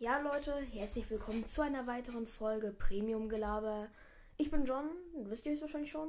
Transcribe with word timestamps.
Ja, 0.00 0.20
Leute, 0.20 0.54
herzlich 0.54 1.10
willkommen 1.10 1.44
zu 1.44 1.60
einer 1.60 1.88
weiteren 1.88 2.24
Folge 2.24 2.70
Premium 2.70 3.28
Gelaber. 3.28 3.88
Ich 4.36 4.48
bin 4.48 4.64
John, 4.64 4.84
wisst 5.24 5.44
ihr 5.44 5.52
es 5.52 5.60
wahrscheinlich 5.60 5.90
schon. 5.90 6.08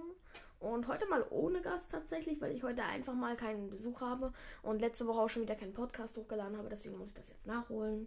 Und 0.60 0.88
heute 0.88 1.08
mal 1.08 1.26
ohne 1.32 1.60
Gast 1.60 1.90
tatsächlich, 1.90 2.40
weil 2.40 2.52
ich 2.52 2.62
heute 2.62 2.84
einfach 2.84 3.16
mal 3.16 3.36
keinen 3.36 3.72
Besuch 3.72 4.02
habe 4.02 4.32
und 4.62 4.80
letzte 4.80 5.08
Woche 5.08 5.20
auch 5.20 5.28
schon 5.28 5.42
wieder 5.42 5.56
keinen 5.56 5.74
Podcast 5.74 6.16
hochgeladen 6.20 6.56
habe. 6.56 6.70
Deswegen 6.70 7.00
muss 7.00 7.08
ich 7.08 7.14
das 7.16 7.30
jetzt 7.30 7.48
nachholen. 7.48 8.06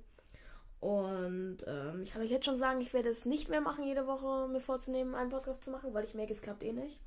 Und 0.79 1.65
ähm, 1.67 2.03
ich 2.05 2.13
kann 2.13 2.23
euch 2.23 2.31
jetzt 2.31 2.47
schon 2.47 2.59
sagen, 2.59 2.81
ich 2.81 2.95
werde 2.95 3.09
es 3.09 3.27
nicht 3.27 3.49
mehr 3.49 3.61
machen, 3.61 3.85
jede 3.85 4.07
Woche 4.07 4.47
mir 4.47 4.61
vorzunehmen, 4.61 5.17
einen 5.17 5.31
Podcast 5.31 5.65
zu 5.65 5.73
machen, 5.73 5.93
weil 5.95 6.05
ich 6.05 6.15
merke, 6.15 6.33
es 6.33 6.43
klappt 6.43 6.63
eh 6.63 6.73
nicht. 6.73 7.01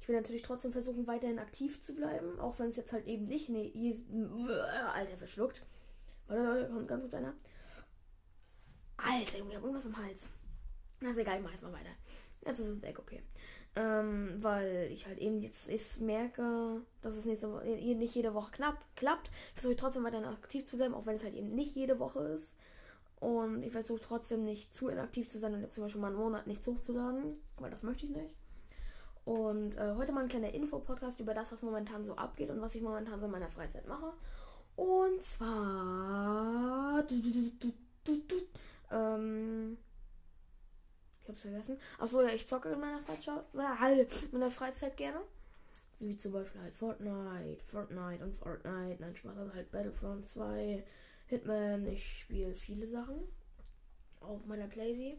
Ich 0.00 0.08
will 0.08 0.16
natürlich 0.16 0.42
trotzdem 0.42 0.72
versuchen, 0.72 1.06
weiterhin 1.06 1.38
aktiv 1.38 1.80
zu 1.80 1.94
bleiben, 1.94 2.40
auch 2.40 2.58
wenn 2.58 2.70
es 2.70 2.76
jetzt 2.76 2.92
halt 2.92 3.06
eben 3.06 3.24
nicht. 3.24 3.48
Nee, 3.48 3.94
Alter, 4.92 5.16
verschluckt. 5.16 5.62
Warte, 6.26 6.42
Leute, 6.42 6.68
kommt 6.68 6.88
ganz 6.88 7.04
kurz 7.04 7.14
einer. 7.14 7.32
Alter, 8.98 9.38
ich 9.38 9.42
habe 9.42 9.54
irgendwas 9.54 9.86
im 9.86 9.96
Hals. 9.96 10.30
Na, 11.00 11.10
ist 11.10 11.18
egal, 11.18 11.38
ich 11.38 11.42
mach 11.42 11.52
jetzt 11.52 11.62
mal 11.62 11.72
weiter. 11.72 11.90
Jetzt 12.44 12.58
ist 12.58 12.68
es 12.68 12.82
weg, 12.82 12.98
okay. 12.98 13.22
Ähm, 13.76 14.34
weil 14.42 14.90
ich 14.92 15.06
halt 15.06 15.18
eben 15.18 15.38
jetzt 15.38 15.68
ist, 15.68 16.00
merke, 16.00 16.82
dass 17.02 17.16
es 17.16 17.24
nächste 17.24 17.52
Woche, 17.52 17.64
nicht 17.64 18.14
jede 18.14 18.34
Woche 18.34 18.50
knapp, 18.52 18.84
klappt. 18.96 19.30
Versuche 19.54 19.72
ich 19.72 19.78
trotzdem 19.78 20.04
weiter 20.04 20.26
aktiv 20.28 20.64
zu 20.64 20.76
bleiben, 20.76 20.94
auch 20.94 21.06
wenn 21.06 21.14
es 21.14 21.24
halt 21.24 21.34
eben 21.34 21.54
nicht 21.54 21.74
jede 21.74 21.98
Woche 21.98 22.20
ist. 22.20 22.56
Und 23.20 23.62
ich 23.62 23.72
versuche 23.72 24.00
trotzdem 24.00 24.44
nicht 24.44 24.74
zu 24.74 24.88
inaktiv 24.88 25.28
zu 25.28 25.38
sein 25.38 25.54
und 25.54 25.60
jetzt 25.60 25.74
zum 25.74 25.84
Beispiel 25.84 26.00
mal 26.00 26.08
einen 26.08 26.16
Monat 26.16 26.46
nichts 26.46 26.66
hochzuladen, 26.66 27.36
weil 27.58 27.70
das 27.70 27.82
möchte 27.82 28.06
ich 28.06 28.12
nicht. 28.12 28.34
Und 29.24 29.76
äh, 29.76 29.94
heute 29.96 30.12
mal 30.12 30.22
ein 30.22 30.28
kleiner 30.28 30.54
Info-Podcast 30.54 31.20
über 31.20 31.34
das, 31.34 31.52
was 31.52 31.62
momentan 31.62 32.02
so 32.02 32.14
abgeht 32.16 32.50
und 32.50 32.60
was 32.60 32.74
ich 32.74 32.82
momentan 32.82 33.20
so 33.20 33.26
in 33.26 33.32
meiner 33.32 33.50
Freizeit 33.50 33.86
mache. 33.86 34.12
Und 34.76 35.22
zwar. 35.22 37.04
Ähm, 38.90 39.76
ich 41.17 41.17
hab's 41.28 41.42
vergessen. 41.42 41.78
Achso, 41.98 42.22
ja, 42.22 42.30
ich 42.30 42.46
zocke 42.46 42.70
in 42.70 42.80
meiner 42.80 43.00
Freizeit, 43.00 43.44
in 43.52 44.38
meiner 44.38 44.50
Freizeit 44.50 44.96
gerne. 44.96 45.20
Wie 45.98 46.16
zum 46.16 46.32
Beispiel 46.32 46.60
halt 46.60 46.74
Fortnite, 46.74 47.62
Fortnite 47.64 48.24
und 48.24 48.34
Fortnite. 48.34 48.96
Nein, 49.00 49.14
Spaß, 49.14 49.36
also 49.36 49.52
halt 49.52 49.70
Battlefront 49.70 50.28
2, 50.28 50.84
Hitman. 51.26 51.86
Ich 51.86 52.20
spiele 52.20 52.54
viele 52.54 52.86
Sachen 52.86 53.16
auf 54.20 54.46
meiner 54.46 54.68
Playsee. 54.68 55.18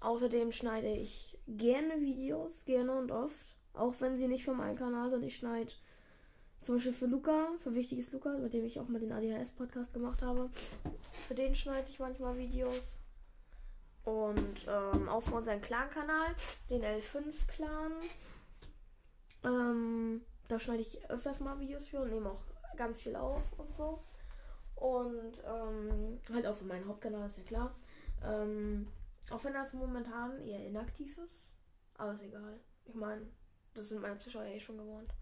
Außerdem 0.00 0.52
schneide 0.52 0.88
ich 0.88 1.38
gerne 1.46 2.00
Videos, 2.00 2.64
gerne 2.64 2.92
und 2.92 3.10
oft. 3.10 3.34
Auch 3.74 3.94
wenn 4.00 4.16
sie 4.16 4.28
nicht 4.28 4.44
für 4.44 4.54
meinen 4.54 4.76
Kanal 4.76 5.10
sind. 5.10 5.22
Ich 5.22 5.36
schneide 5.36 5.72
zum 6.62 6.76
Beispiel 6.76 6.92
für 6.92 7.06
Luca, 7.06 7.48
für 7.58 7.74
Wichtiges 7.74 8.10
Luca, 8.12 8.36
mit 8.38 8.54
dem 8.54 8.64
ich 8.64 8.80
auch 8.80 8.88
mal 8.88 9.00
den 9.00 9.12
ADHS-Podcast 9.12 9.92
gemacht 9.92 10.22
habe. 10.22 10.50
Für 11.28 11.34
den 11.34 11.54
schneide 11.54 11.88
ich 11.90 11.98
manchmal 11.98 12.38
Videos. 12.38 13.00
Und 14.04 14.66
ähm, 14.66 15.08
auch 15.08 15.20
für 15.20 15.34
unseren 15.34 15.60
Clan-Kanal, 15.60 16.34
den 16.68 16.82
L5-Clan. 16.82 17.92
Ähm, 19.44 20.22
da 20.48 20.58
schneide 20.58 20.80
ich 20.80 21.08
öfters 21.10 21.40
mal 21.40 21.58
Videos 21.60 21.86
für 21.86 22.00
und 22.00 22.10
nehme 22.10 22.30
auch 22.30 22.42
ganz 22.76 23.00
viel 23.00 23.16
auf 23.16 23.58
und 23.58 23.74
so. 23.74 24.02
Und 24.74 25.42
ähm, 25.44 26.18
halt 26.32 26.46
auch 26.46 26.54
für 26.54 26.64
meinen 26.64 26.88
Hauptkanal, 26.88 27.26
ist 27.26 27.38
ja 27.38 27.44
klar. 27.44 27.74
Ähm, 28.24 28.88
auch 29.30 29.44
wenn 29.44 29.52
das 29.52 29.74
momentan 29.74 30.40
eher 30.40 30.66
inaktiv 30.66 31.18
ist. 31.18 31.52
Aber 31.94 32.12
ist 32.12 32.22
egal. 32.22 32.58
Ich 32.86 32.94
meine, 32.94 33.26
das 33.74 33.88
sind 33.90 34.00
meine 34.00 34.18
Zuschauer 34.18 34.44
eh 34.44 34.58
schon 34.58 34.78
gewohnt. 34.78 35.12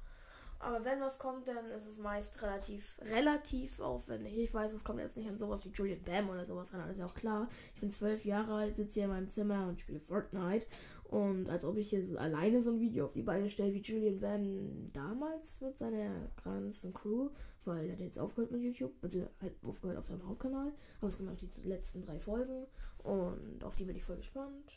Aber 0.60 0.84
wenn 0.84 1.00
was 1.00 1.18
kommt, 1.18 1.46
dann 1.46 1.70
ist 1.70 1.86
es 1.86 1.98
meist 1.98 2.42
relativ, 2.42 2.98
relativ 3.02 3.78
aufwendig. 3.80 4.36
Ich 4.36 4.52
weiß, 4.52 4.72
es 4.72 4.84
kommt 4.84 4.98
jetzt 4.98 5.16
nicht 5.16 5.28
an 5.28 5.38
sowas 5.38 5.64
wie 5.64 5.70
Julian 5.70 6.02
Bam 6.02 6.28
oder 6.30 6.46
sowas 6.46 6.72
ran, 6.72 6.80
das 6.80 6.92
ist 6.92 6.98
ja 6.98 7.06
auch 7.06 7.14
klar. 7.14 7.48
Ich 7.74 7.80
bin 7.80 7.90
zwölf 7.90 8.24
Jahre 8.24 8.54
alt, 8.54 8.76
sitze 8.76 8.94
hier 8.94 9.04
in 9.04 9.10
meinem 9.10 9.28
Zimmer 9.28 9.68
und 9.68 9.80
spiele 9.80 10.00
Fortnite. 10.00 10.66
Und 11.04 11.48
als 11.48 11.64
ob 11.64 11.76
ich 11.76 11.92
jetzt 11.92 12.14
alleine 12.16 12.60
so 12.60 12.70
ein 12.70 12.80
Video 12.80 13.06
auf 13.06 13.12
die 13.12 13.22
Beine 13.22 13.48
stelle 13.48 13.72
wie 13.72 13.80
Julian 13.80 14.20
Bam 14.20 14.92
damals 14.92 15.60
mit 15.60 15.78
seiner 15.78 16.28
ganzen 16.42 16.92
Crew, 16.92 17.30
weil 17.64 17.86
er 17.86 17.92
hat 17.92 18.00
jetzt 18.00 18.18
aufgehört 18.18 18.50
mit 18.50 18.60
YouTube, 18.60 19.00
beziehungsweise 19.00 19.36
halt 19.41 19.54
aufgehört 19.62 19.98
auf 19.98 20.06
seinem 20.06 20.26
Hauptkanal. 20.28 20.72
Aber 20.98 21.08
es 21.08 21.16
kommen 21.16 21.30
noch 21.30 21.36
die 21.36 21.68
letzten 21.68 22.02
drei 22.02 22.18
Folgen 22.18 22.66
und 23.04 23.62
auf 23.62 23.76
die 23.76 23.84
bin 23.84 23.97
ich 23.97 24.04
voll 24.04 24.16
gespannt. 24.16 24.72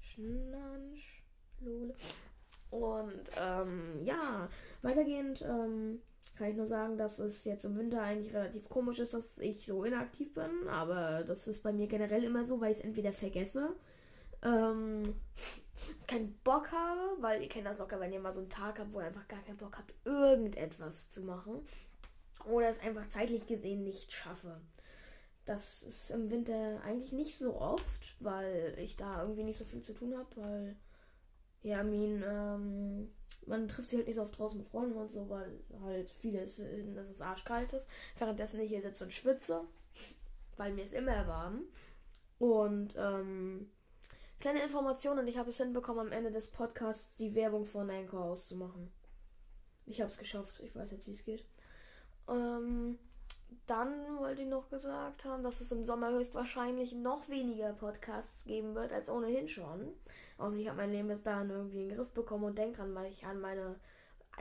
Schnansch, 0.00 1.24
Lole. 1.60 1.94
Und 2.70 3.30
ähm, 3.40 4.00
ja, 4.04 4.48
weitergehend 4.82 5.42
ähm, 5.42 6.00
kann 6.36 6.50
ich 6.50 6.56
nur 6.56 6.66
sagen, 6.66 6.96
dass 6.98 7.18
es 7.18 7.44
jetzt 7.44 7.64
im 7.64 7.76
Winter 7.76 8.02
eigentlich 8.02 8.34
relativ 8.34 8.68
komisch 8.68 8.98
ist, 8.98 9.14
dass 9.14 9.38
ich 9.38 9.64
so 9.66 9.84
inaktiv 9.84 10.34
bin. 10.34 10.68
Aber 10.68 11.24
das 11.24 11.48
ist 11.48 11.62
bei 11.62 11.72
mir 11.72 11.86
generell 11.86 12.24
immer 12.24 12.44
so, 12.44 12.60
weil 12.60 12.70
ich 12.70 12.78
es 12.78 12.84
entweder 12.84 13.12
vergesse, 13.12 13.74
ähm, 14.42 15.14
keinen 16.06 16.34
Bock 16.44 16.70
habe, 16.72 17.22
weil 17.22 17.42
ihr 17.42 17.48
kennt 17.48 17.66
das 17.66 17.78
locker, 17.78 17.98
wenn 18.00 18.12
ihr 18.12 18.20
mal 18.20 18.32
so 18.32 18.40
einen 18.40 18.50
Tag 18.50 18.78
habt, 18.78 18.92
wo 18.92 19.00
ihr 19.00 19.06
einfach 19.06 19.26
gar 19.28 19.42
keinen 19.42 19.56
Bock 19.56 19.78
habt, 19.78 19.94
irgendetwas 20.04 21.08
zu 21.08 21.22
machen. 21.22 21.62
Oder 22.44 22.68
es 22.68 22.80
einfach 22.80 23.08
zeitlich 23.08 23.46
gesehen 23.46 23.82
nicht 23.82 24.12
schaffe. 24.12 24.60
Das 25.44 25.82
ist 25.82 26.10
im 26.10 26.30
Winter 26.30 26.80
eigentlich 26.84 27.12
nicht 27.12 27.36
so 27.36 27.56
oft, 27.58 28.16
weil 28.20 28.76
ich 28.78 28.96
da 28.96 29.22
irgendwie 29.22 29.44
nicht 29.44 29.58
so 29.58 29.64
viel 29.64 29.80
zu 29.80 29.94
tun 29.94 30.16
habe, 30.16 30.28
weil 30.36 30.76
ja, 31.62 31.80
I 31.80 31.84
mean, 31.84 32.24
ähm, 32.26 33.10
man 33.46 33.68
trifft 33.68 33.90
sich 33.90 33.98
halt 33.98 34.06
nicht 34.06 34.16
so 34.16 34.22
oft 34.22 34.38
draußen 34.38 34.58
mit 34.58 34.66
Freunden 34.66 34.96
und 34.96 35.10
so, 35.10 35.28
weil 35.28 35.60
halt 35.82 36.10
viele 36.10 36.40
ist, 36.40 36.60
dass 36.94 37.08
es 37.08 37.20
arschkalt 37.20 37.72
ist. 37.72 37.88
Währenddessen 38.18 38.60
ich 38.60 38.68
hier 38.68 38.82
sitze 38.82 39.04
und 39.04 39.12
schwitze, 39.12 39.62
weil 40.56 40.72
mir 40.72 40.84
ist 40.84 40.94
immer 40.94 41.26
warm. 41.26 41.62
Und, 42.38 42.96
ähm, 42.96 43.70
kleine 44.38 44.62
Informationen 44.62 45.20
und 45.20 45.28
ich 45.28 45.38
habe 45.38 45.50
es 45.50 45.56
hinbekommen, 45.56 46.06
am 46.06 46.12
Ende 46.12 46.30
des 46.30 46.48
Podcasts 46.48 47.16
die 47.16 47.34
Werbung 47.34 47.64
von 47.64 47.90
Anchor 47.90 48.24
auszumachen. 48.24 48.92
Ich 49.86 50.00
habe 50.00 50.10
es 50.10 50.18
geschafft. 50.18 50.60
Ich 50.60 50.74
weiß 50.74 50.90
jetzt, 50.92 51.06
wie 51.06 51.12
es 51.12 51.24
geht. 51.24 51.44
Ähm, 52.28 52.98
dann 53.66 54.18
wollte 54.18 54.42
ich 54.42 54.48
noch 54.48 54.70
gesagt 54.70 55.24
haben, 55.24 55.42
dass 55.42 55.60
es 55.60 55.72
im 55.72 55.84
Sommer 55.84 56.10
höchstwahrscheinlich 56.10 56.94
noch 56.94 57.28
weniger 57.28 57.72
Podcasts 57.72 58.44
geben 58.44 58.74
wird 58.74 58.92
als 58.92 59.08
ohnehin 59.08 59.48
schon. 59.48 59.92
Also 60.38 60.58
ich 60.58 60.68
habe 60.68 60.78
mein 60.78 60.90
Leben 60.90 61.08
bis 61.08 61.22
dahin 61.22 61.50
irgendwie 61.50 61.82
in 61.82 61.88
den 61.88 61.96
Griff 61.96 62.10
bekommen 62.10 62.44
und 62.44 62.58
denke 62.58 62.78
dran, 62.78 62.94
mich 62.94 63.24
an 63.24 63.40
meine 63.40 63.76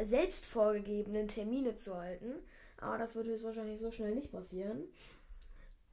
selbst 0.02 0.46
vorgegebenen 0.46 1.28
Termine 1.28 1.76
zu 1.76 1.98
halten. 1.98 2.36
Aber 2.80 2.98
das 2.98 3.16
wird 3.16 3.28
höchstwahrscheinlich 3.28 3.80
so 3.80 3.92
schnell 3.92 4.16
nicht 4.16 4.32
passieren. 4.32 4.84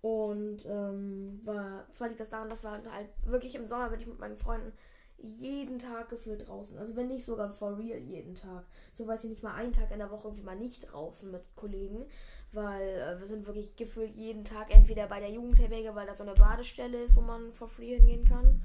Und 0.00 0.66
ähm, 0.66 1.40
war, 1.44 1.90
zwar 1.90 2.08
liegt 2.08 2.20
das 2.20 2.28
daran, 2.28 2.50
dass 2.50 2.62
wir 2.62 2.70
halt 2.70 3.08
wirklich 3.24 3.54
im 3.54 3.66
Sommer 3.66 3.88
bin 3.88 4.00
ich 4.00 4.06
mit 4.06 4.18
meinen 4.18 4.36
Freunden 4.36 4.72
jeden 5.18 5.78
Tag 5.78 6.08
gefühlt 6.08 6.46
draußen. 6.48 6.76
Also 6.78 6.96
wenn 6.96 7.08
nicht 7.08 7.24
sogar 7.24 7.48
for 7.48 7.78
real 7.78 7.98
jeden 7.98 8.34
Tag. 8.34 8.64
So 8.92 9.06
weiß 9.06 9.24
ich 9.24 9.30
nicht 9.30 9.42
mal 9.42 9.54
einen 9.54 9.72
Tag 9.72 9.90
in 9.90 9.98
der 9.98 10.10
Woche 10.10 10.36
wie 10.36 10.42
mal 10.42 10.56
nicht 10.56 10.92
draußen 10.92 11.30
mit 11.30 11.42
Kollegen. 11.56 12.04
Weil 12.52 12.88
äh, 12.88 13.18
wir 13.18 13.26
sind 13.26 13.46
wirklich 13.46 13.74
gefühlt 13.76 14.14
jeden 14.16 14.44
Tag 14.44 14.74
entweder 14.74 15.06
bei 15.08 15.20
der 15.20 15.30
Jugendherberge, 15.30 15.94
weil 15.94 16.06
da 16.06 16.14
so 16.14 16.22
eine 16.22 16.34
Badestelle 16.34 17.02
ist, 17.02 17.16
wo 17.16 17.20
man 17.20 17.52
for 17.52 17.68
free 17.68 17.96
hingehen 17.96 18.24
kann. 18.24 18.60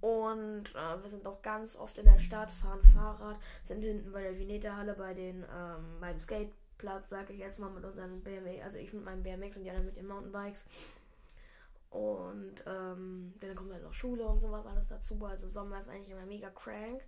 Und 0.00 0.72
äh, 0.74 1.02
wir 1.02 1.10
sind 1.10 1.26
auch 1.26 1.42
ganz 1.42 1.76
oft 1.76 1.98
in 1.98 2.04
der 2.04 2.18
Stadt, 2.18 2.52
fahren 2.52 2.82
Fahrrad, 2.82 3.36
sind 3.64 3.80
hinten 3.82 4.12
bei 4.12 4.22
der 4.22 4.38
Vineta-Halle 4.38 4.94
bei 4.94 5.12
den, 5.12 5.42
ähm, 5.42 5.98
beim 6.00 6.20
Skateplatz, 6.20 7.10
sage 7.10 7.32
ich 7.32 7.40
jetzt 7.40 7.58
mal, 7.58 7.70
mit 7.70 7.84
unseren 7.84 8.20
BMW, 8.20 8.62
also 8.62 8.78
ich 8.78 8.92
mit 8.92 9.04
meinem 9.04 9.24
BMX 9.24 9.56
und 9.56 9.64
die 9.64 9.70
anderen 9.70 9.86
mit 9.86 9.96
den 9.96 10.06
Mountainbikes. 10.06 10.66
Und 11.90 12.54
ähm, 12.66 13.32
dann 13.40 13.54
kommt 13.54 13.72
halt 13.72 13.82
noch 13.82 13.92
Schule 13.92 14.26
und 14.26 14.40
sowas 14.40 14.66
alles 14.66 14.88
dazu. 14.88 15.18
Also 15.24 15.48
Sommer 15.48 15.80
ist 15.80 15.88
eigentlich 15.88 16.10
immer 16.10 16.26
mega 16.26 16.50
crank. 16.50 17.02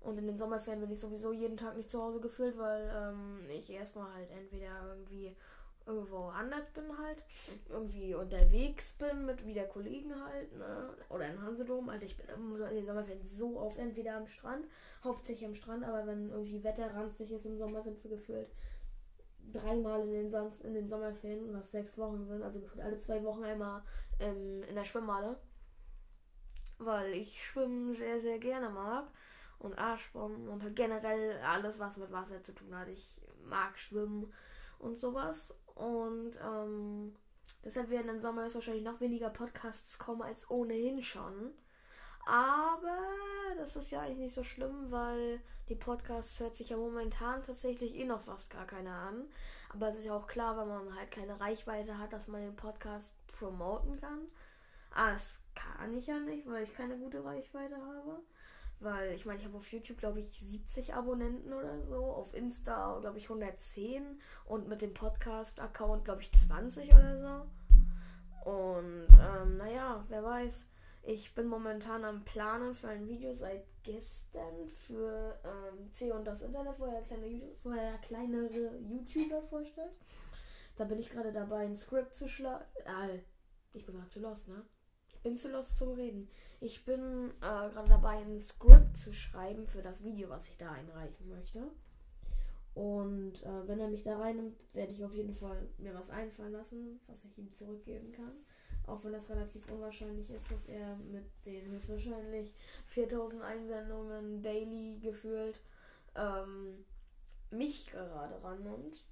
Und 0.00 0.18
in 0.18 0.26
den 0.26 0.36
Sommerferien 0.36 0.80
bin 0.80 0.90
ich 0.90 1.00
sowieso 1.00 1.32
jeden 1.32 1.56
Tag 1.56 1.76
nicht 1.76 1.88
zu 1.88 2.02
Hause 2.02 2.20
gefühlt, 2.20 2.58
weil 2.58 2.92
ähm, 2.94 3.38
ich 3.48 3.70
erstmal 3.70 4.12
halt 4.12 4.30
entweder 4.30 4.88
irgendwie 4.88 5.34
irgendwo 5.86 6.28
anders 6.28 6.70
bin 6.70 6.84
halt, 6.98 7.22
irgendwie 7.68 8.14
unterwegs 8.14 8.94
bin 8.94 9.26
mit 9.26 9.46
wieder 9.46 9.64
Kollegen 9.64 10.14
halt, 10.24 10.56
ne? 10.56 10.94
Oder 11.10 11.28
in 11.28 11.42
Hansedom. 11.42 11.88
Alter, 11.88 12.06
ich 12.06 12.16
bin 12.16 12.26
in 12.28 12.74
den 12.74 12.86
Sommerferien 12.86 13.26
so 13.26 13.58
oft 13.60 13.78
entweder 13.78 14.16
am 14.16 14.26
Strand, 14.26 14.66
hauptsächlich 15.02 15.46
am 15.46 15.54
Strand, 15.54 15.84
aber 15.84 16.06
wenn 16.06 16.30
irgendwie 16.30 16.64
Wetter 16.64 16.94
ranzig 16.94 17.30
ist 17.30 17.46
im 17.46 17.58
Sommer, 17.58 17.82
sind 17.82 18.02
wir 18.02 18.10
gefühlt 18.10 18.48
dreimal 19.52 20.00
in 20.02 20.30
den, 20.30 20.52
in 20.62 20.74
den 20.74 20.88
Sommerferien, 20.88 21.52
was 21.52 21.70
sechs 21.70 21.98
Wochen 21.98 22.24
sind, 22.26 22.42
also 22.42 22.60
gefühlt 22.60 22.82
alle 22.82 22.96
zwei 22.96 23.22
Wochen 23.22 23.44
einmal 23.44 23.82
ähm, 24.20 24.62
in 24.64 24.74
der 24.74 24.84
Schwimmhalle. 24.84 25.38
Weil 26.78 27.12
ich 27.12 27.44
Schwimmen 27.44 27.94
sehr, 27.94 28.18
sehr 28.18 28.38
gerne 28.38 28.70
mag. 28.70 29.08
Und 29.58 29.78
Arschbomben 29.78 30.48
und 30.48 30.62
halt 30.62 30.76
generell 30.76 31.40
alles, 31.40 31.78
was 31.78 31.96
mit 31.96 32.12
Wasser 32.12 32.42
zu 32.42 32.52
tun 32.52 32.76
hat. 32.76 32.88
Ich 32.88 33.16
mag 33.44 33.78
Schwimmen 33.78 34.32
und 34.78 34.98
sowas. 34.98 35.56
Und 35.74 36.32
ähm, 36.42 37.14
deshalb 37.64 37.90
werden 37.90 38.10
im 38.10 38.20
Sommer 38.20 38.42
jetzt 38.42 38.54
wahrscheinlich 38.54 38.84
noch 38.84 39.00
weniger 39.00 39.30
Podcasts 39.30 39.98
kommen 39.98 40.22
als 40.22 40.50
ohnehin 40.50 41.02
schon. 41.02 41.52
Aber 42.26 42.98
das 43.58 43.76
ist 43.76 43.90
ja 43.90 44.00
eigentlich 44.00 44.18
nicht 44.18 44.34
so 44.34 44.42
schlimm, 44.42 44.90
weil 44.90 45.40
die 45.68 45.74
Podcasts 45.74 46.40
hört 46.40 46.54
sich 46.54 46.70
ja 46.70 46.76
momentan 46.76 47.42
tatsächlich 47.42 47.96
eh 47.96 48.04
noch 48.04 48.20
fast 48.20 48.50
gar 48.50 48.66
keiner 48.66 48.94
an. 48.94 49.24
Aber 49.70 49.88
es 49.88 49.98
ist 49.98 50.06
ja 50.06 50.14
auch 50.14 50.26
klar, 50.26 50.56
wenn 50.56 50.68
man 50.68 50.94
halt 50.96 51.10
keine 51.10 51.38
Reichweite 51.40 51.98
hat, 51.98 52.12
dass 52.12 52.28
man 52.28 52.42
den 52.42 52.56
Podcast 52.56 53.16
promoten 53.26 54.00
kann. 54.00 54.20
Ah, 54.90 55.12
das 55.12 55.40
kann 55.54 55.94
ich 55.96 56.06
ja 56.06 56.18
nicht, 56.18 56.48
weil 56.48 56.64
ich 56.64 56.72
keine 56.72 56.96
gute 56.98 57.24
Reichweite 57.24 57.76
habe. 57.76 58.22
Weil 58.80 59.12
ich 59.12 59.24
meine, 59.24 59.38
ich 59.38 59.44
habe 59.46 59.56
auf 59.56 59.72
YouTube, 59.72 59.98
glaube 59.98 60.20
ich, 60.20 60.38
70 60.38 60.94
Abonnenten 60.94 61.52
oder 61.52 61.80
so. 61.80 62.04
Auf 62.04 62.34
Insta, 62.34 62.98
glaube 63.00 63.18
ich, 63.18 63.24
110. 63.24 64.20
Und 64.44 64.68
mit 64.68 64.82
dem 64.82 64.92
Podcast-Account, 64.92 66.04
glaube 66.04 66.22
ich, 66.22 66.32
20 66.32 66.92
oder 66.92 67.46
so. 68.44 68.50
Und 68.50 69.06
ähm, 69.12 69.56
naja, 69.56 70.04
wer 70.08 70.22
weiß. 70.22 70.66
Ich 71.06 71.34
bin 71.34 71.48
momentan 71.48 72.02
am 72.02 72.24
Planen 72.24 72.74
für 72.74 72.88
ein 72.88 73.06
Video 73.06 73.30
seit 73.30 73.66
gestern 73.82 74.66
für 74.68 75.38
ähm, 75.44 75.92
C 75.92 76.10
und 76.10 76.24
das 76.24 76.40
Internet, 76.40 76.78
wo 76.78 76.86
er, 76.86 77.02
kleine, 77.02 77.42
wo 77.62 77.70
er 77.72 77.98
kleinere 77.98 78.78
YouTuber 78.78 79.42
vorstellt. 79.42 79.92
Da 80.76 80.84
bin 80.84 80.98
ich 80.98 81.10
gerade 81.10 81.30
dabei, 81.30 81.66
ein 81.66 81.76
Skript 81.76 82.14
zu 82.14 82.26
schlagen. 82.26 82.64
Äh, 82.86 83.18
ich 83.74 83.84
bin 83.84 83.96
gerade 83.96 84.08
zu 84.08 84.20
lost, 84.20 84.48
ne? 84.48 84.64
Ich 85.08 85.20
bin 85.20 85.36
zu 85.36 85.50
lost 85.50 85.76
zum 85.76 85.92
Reden. 85.92 86.28
Ich 86.60 86.86
bin 86.86 87.32
äh, 87.42 87.68
gerade 87.68 87.88
dabei, 87.88 88.16
ein 88.16 88.40
Skript 88.40 88.96
zu 88.96 89.12
schreiben 89.12 89.66
für 89.66 89.82
das 89.82 90.02
Video, 90.04 90.30
was 90.30 90.48
ich 90.48 90.56
da 90.56 90.72
einreichen 90.72 91.28
möchte. 91.28 91.70
Und 92.74 93.42
äh, 93.42 93.68
wenn 93.68 93.78
er 93.78 93.88
mich 93.88 94.02
da 94.02 94.18
reinnimmt, 94.18 94.56
werde 94.74 94.92
ich 94.92 95.04
auf 95.04 95.14
jeden 95.14 95.34
Fall 95.34 95.68
mir 95.76 95.94
was 95.94 96.08
einfallen 96.08 96.52
lassen, 96.52 96.98
was 97.06 97.26
ich 97.26 97.36
ihm 97.36 97.52
zurückgeben 97.52 98.10
kann. 98.12 98.32
Auch 98.86 99.02
wenn 99.04 99.12
das 99.12 99.30
relativ 99.30 99.70
unwahrscheinlich 99.70 100.28
ist, 100.30 100.50
dass 100.50 100.66
er 100.66 100.96
mit 100.96 101.24
den 101.46 101.70
höchstwahrscheinlich 101.70 102.52
4000 102.86 103.42
Einsendungen 103.42 104.42
daily 104.42 104.98
gefühlt 105.00 105.60
ähm, 106.14 106.84
mich 107.50 107.90
gerade 107.90 108.42
rannimmt. 108.42 109.04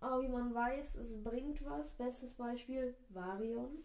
Aber 0.00 0.22
wie 0.22 0.28
man 0.28 0.54
weiß, 0.54 0.96
es 0.96 1.22
bringt 1.22 1.64
was. 1.64 1.92
Bestes 1.92 2.34
Beispiel 2.34 2.94
Varion. 3.08 3.84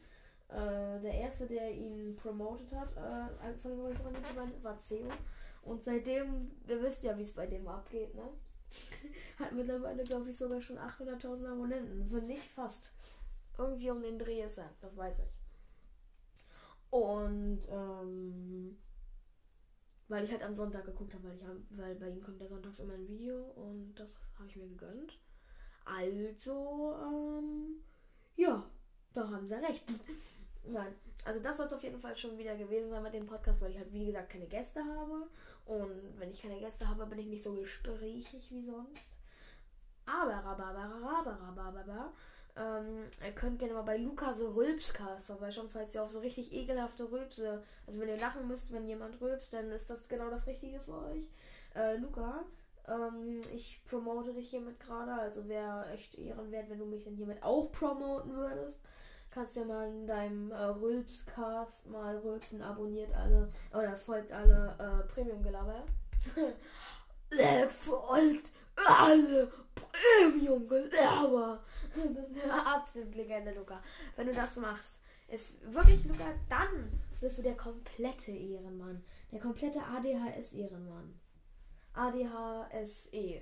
Äh, 0.50 1.00
der 1.00 1.13
erste, 1.13 1.45
der 1.45 1.71
ihn 1.71 2.15
promotet 2.15 2.73
hat, 2.73 2.91
äh, 2.97 3.53
von 3.53 3.71
den 3.71 3.79
größeren 3.79 4.15
YouTubern, 4.15 4.51
war 4.63 4.79
CEO. 4.79 5.07
Und 5.61 5.83
seitdem, 5.83 6.51
ihr 6.67 6.81
wisst 6.81 7.03
ja, 7.03 7.15
wie 7.17 7.21
es 7.21 7.31
bei 7.31 7.45
dem 7.45 7.67
abgeht, 7.67 8.13
ne? 8.15 8.23
Hat 9.39 9.51
mittlerweile, 9.53 10.03
glaube 10.03 10.29
ich, 10.29 10.38
sogar 10.38 10.59
schon 10.59 10.77
800.000 10.77 11.51
Abonnenten. 11.51 12.11
Wenn 12.11 12.27
nicht 12.27 12.44
fast. 12.44 12.91
Irgendwie 13.59 13.91
um 13.91 14.01
den 14.01 14.17
Dreh 14.17 14.41
ist 14.41 14.57
er, 14.57 14.73
das 14.79 14.95
weiß 14.95 15.19
ich. 15.19 15.33
Und 16.89 17.59
ähm, 17.69 18.77
weil 20.07 20.23
ich 20.23 20.31
halt 20.31 20.44
am 20.44 20.53
Sonntag 20.53 20.85
geguckt 20.85 21.13
habe, 21.13 21.27
weil 21.27 21.35
ich 21.35 21.77
weil 21.77 21.95
bei 21.95 22.09
ihm 22.09 22.23
kommt 22.23 22.39
ja 22.39 22.47
sonntags 22.47 22.79
immer 22.79 22.94
ein 22.94 23.07
Video 23.07 23.51
und 23.51 23.94
das 23.95 24.17
habe 24.38 24.47
ich 24.47 24.56
mir 24.56 24.69
gegönnt. 24.69 25.19
Also, 25.83 26.95
ähm, 27.03 27.83
ja, 28.35 28.63
da 29.13 29.29
haben 29.29 29.45
sie 29.45 29.56
recht. 29.56 29.83
Nein, 30.65 30.95
also 31.25 31.41
das 31.41 31.57
soll 31.57 31.65
es 31.65 31.73
auf 31.73 31.83
jeden 31.83 32.00
Fall 32.00 32.15
schon 32.15 32.38
wieder 32.38 32.56
gewesen 32.56 32.89
sein 32.89 33.03
mit 33.03 33.13
dem 33.13 33.25
Podcast, 33.25 33.61
weil 33.61 33.71
ich 33.71 33.77
halt 33.77 33.91
wie 33.91 34.06
gesagt 34.06 34.29
keine 34.29 34.47
Gäste 34.47 34.81
habe. 34.83 35.27
Und 35.65 36.17
wenn 36.17 36.31
ich 36.31 36.41
keine 36.41 36.59
Gäste 36.59 36.88
habe, 36.88 37.06
bin 37.07 37.19
ich 37.19 37.27
nicht 37.27 37.44
so 37.44 37.53
gesprächig 37.53 38.50
wie 38.51 38.63
sonst. 38.63 39.11
Aber, 40.06 40.33
rababara, 40.33 42.13
ähm, 42.59 43.06
ihr 43.25 43.31
könnt 43.31 43.59
gerne 43.59 43.73
mal 43.73 43.83
bei 43.83 43.97
Lukas 43.97 44.41
Rülpscast 44.41 45.27
vorbeischauen, 45.27 45.69
falls 45.69 45.95
ihr 45.95 46.03
auf 46.03 46.09
so 46.09 46.19
richtig 46.19 46.53
ekelhafte 46.53 47.09
Rülpse, 47.09 47.63
also 47.88 48.01
wenn 48.01 48.09
ihr 48.09 48.17
lachen 48.17 48.47
müsst, 48.47 48.73
wenn 48.73 48.85
jemand 48.85 49.21
rülpst, 49.21 49.53
dann 49.53 49.71
ist 49.71 49.89
das 49.89 50.09
genau 50.09 50.29
das 50.29 50.45
Richtige 50.45 50.79
für 50.81 50.97
euch. 51.06 51.23
Äh, 51.73 51.95
Luca, 51.97 52.44
ähm, 52.88 53.39
ich 53.53 53.81
promote 53.85 54.33
dich 54.33 54.50
hiermit 54.50 54.79
gerade, 54.79 55.13
also 55.13 55.47
wäre 55.47 55.89
echt 55.91 56.15
ehrenwert, 56.15 56.69
wenn 56.69 56.79
du 56.79 56.85
mich 56.85 57.06
dann 57.06 57.15
hiermit 57.15 57.41
auch 57.44 57.71
promoten 57.71 58.35
würdest. 58.35 58.79
Kannst 59.31 59.56
ja 59.56 59.63
mal 59.63 59.88
in 59.88 60.07
deinem 60.07 60.51
äh, 60.51 60.56
Rülpscast 60.56 61.88
mal 61.88 62.17
Rülpsen 62.17 62.61
abonniert 62.61 63.13
alle 63.13 63.50
oder 63.71 63.95
folgt 63.95 64.33
alle 64.33 64.75
äh, 64.79 65.07
Premium-Gelaber. 65.07 65.85
folgt 67.69 68.51
alle 68.88 69.51
Premium-Gelaber. 70.00 71.63
Das 72.13 72.30
ist 72.30 72.44
eine 72.44 72.66
absolute 72.66 73.18
Legende, 73.18 73.54
Luca. 73.54 73.81
Wenn 74.16 74.28
du 74.28 74.34
das 74.34 74.57
machst, 74.57 75.01
ist 75.28 75.62
wirklich, 75.74 76.06
Luca, 76.06 76.34
dann 76.50 76.92
bist 77.19 77.38
du 77.38 77.42
der 77.42 77.57
komplette 77.57 78.31
Ehrenmann. 78.31 79.04
Der 79.31 79.40
komplette 79.40 79.81
ADHS-Ehrenmann. 79.84 81.19
ADHSE. 81.94 83.42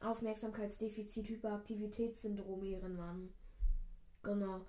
Aufmerksamkeitsdefizit, 0.00 1.28
Hyperaktivitätssyndrom, 1.28 2.62
Ehrenmann. 2.64 3.32
Genau. 4.22 4.66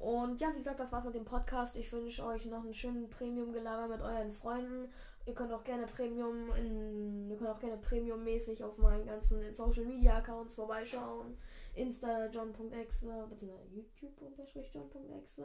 Und 0.00 0.40
ja, 0.40 0.50
wie 0.54 0.58
gesagt, 0.58 0.80
das 0.80 0.92
war's 0.92 1.04
mit 1.04 1.14
dem 1.14 1.26
Podcast. 1.26 1.76
Ich 1.76 1.92
wünsche 1.92 2.24
euch 2.24 2.46
noch 2.46 2.64
einen 2.64 2.72
schönen 2.72 3.10
Premium-Gelaber 3.10 3.86
mit 3.86 4.00
euren 4.00 4.32
Freunden. 4.32 4.90
Ihr 5.26 5.34
könnt 5.34 5.52
auch 5.52 5.62
gerne 5.62 5.84
Premium 5.84 6.50
in, 6.56 7.28
ihr 7.28 7.36
könnt 7.36 7.50
auch 7.50 7.58
gerne 7.58 7.76
Premium-mäßig 7.76 8.64
auf 8.64 8.78
meinen 8.78 9.04
ganzen 9.04 9.52
Social 9.52 9.84
Media 9.84 10.16
Accounts 10.16 10.54
vorbeischauen. 10.54 11.36
Insta 11.74 12.28
john.exe, 12.28 13.26
beziehungsweise 13.28 13.68
YouTube-john.exe. 13.74 15.44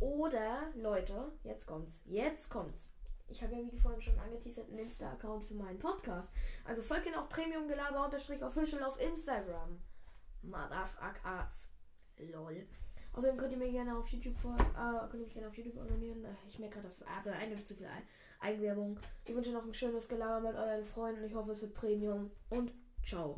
Oder, 0.00 0.72
Leute, 0.74 1.30
jetzt 1.44 1.64
kommt's. 1.66 2.02
Jetzt 2.06 2.50
kommt's. 2.50 2.90
Ich 3.28 3.40
habe 3.40 3.54
ja 3.54 3.62
wie 3.70 3.78
vorhin 3.78 4.00
schon 4.00 4.18
angeteasert 4.18 4.68
einen 4.68 4.80
Insta-Account 4.80 5.44
für 5.44 5.54
meinen 5.54 5.78
Podcast. 5.78 6.32
Also 6.64 6.82
folgt 6.82 7.06
ihn 7.06 7.14
auch 7.14 7.28
Premium 7.28 7.68
Gelaber 7.68 8.04
unterstrich 8.04 8.42
official 8.42 8.82
auf 8.82 9.00
Instagram. 9.00 9.80
Motherfuckers. 10.42 11.70
Lol. 12.18 12.66
Außerdem 13.12 13.36
könnt 13.36 13.52
ihr 13.52 13.58
mir 13.58 13.70
gerne 13.70 13.96
auf 13.96 14.08
YouTube 14.08 14.36
vor, 14.36 14.54
äh, 14.54 15.08
könnt 15.08 15.14
ihr 15.14 15.26
mich 15.26 15.34
gerne 15.34 15.48
auf 15.48 15.56
YouTube 15.56 15.78
abonnieren. 15.78 16.24
Äh, 16.24 16.28
ich 16.48 16.58
merke 16.58 16.74
gerade, 16.74 16.88
das 16.88 17.02
Apple 17.02 17.32
eine 17.32 17.62
zu 17.62 17.74
viel 17.74 17.88
Eigenwerbung. 18.38 18.98
Ich 19.24 19.34
wünsche 19.34 19.52
noch 19.52 19.64
ein 19.64 19.74
schönes 19.74 20.08
Gelaber 20.08 20.40
mit 20.40 20.56
euren 20.56 20.84
Freunden. 20.84 21.24
Ich 21.24 21.34
hoffe, 21.34 21.50
es 21.50 21.60
wird 21.60 21.74
Premium 21.74 22.30
und 22.48 22.72
ciao. 23.02 23.28